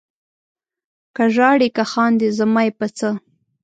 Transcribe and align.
که 1.15 1.23
ژاړې 1.35 1.69
که 1.75 1.83
خاندې 1.91 2.27
زما 2.39 2.61
یې 2.67 2.71
په 2.79 2.87
څه؟ 2.97 3.09